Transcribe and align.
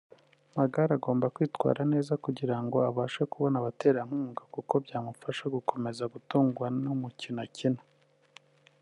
Magare 0.57 0.91
agomba 0.97 1.25
kwitwara 1.35 1.81
neza 1.93 2.13
kugira 2.25 2.57
ngo 2.63 2.77
abashe 2.89 3.21
kubona 3.31 3.55
abaterankunga 3.57 4.43
kuko 4.53 4.73
byamufasha 4.85 5.45
gukomeza 5.55 6.03
gutungwa 6.13 6.65
ni 6.81 6.87
umukino 6.95 7.39
akina 7.47 7.81